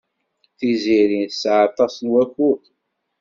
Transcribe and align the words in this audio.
Tiziri 0.57 1.19
tesɛa 1.31 1.61
aṭas 1.67 1.93
n 1.99 2.05
wakud. 2.13 2.61